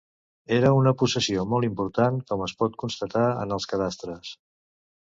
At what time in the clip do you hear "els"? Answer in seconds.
3.61-3.71